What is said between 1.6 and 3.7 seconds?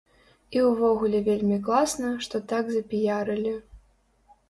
класна, што так запіярылі.